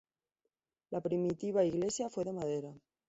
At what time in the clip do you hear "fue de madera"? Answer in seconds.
2.09-2.73